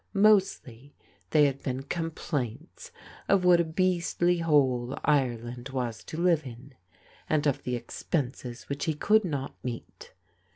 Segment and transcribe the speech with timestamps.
[0.17, 0.95] Mostly
[1.29, 2.89] they had been com plaints
[3.29, 6.73] of what a beastly hole Ireland was to live in,
[7.29, 10.13] and of expenses which he could not meet.